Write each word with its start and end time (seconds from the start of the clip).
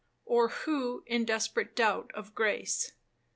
Or 0.25 0.47
who, 0.47 1.03
in 1.05 1.25
desperate 1.25 1.75
doubt 1.75 2.09
of 2.15 2.33
grace. 2.33 2.93